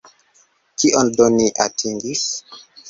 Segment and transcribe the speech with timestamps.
[0.83, 2.23] Kion do ni atingis?